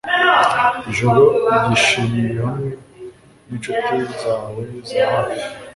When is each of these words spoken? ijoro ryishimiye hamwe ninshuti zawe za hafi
ijoro 0.91 1.23
ryishimiye 1.55 2.31
hamwe 2.43 2.71
ninshuti 3.47 3.95
zawe 4.21 4.61
za 4.89 5.03
hafi 5.11 5.43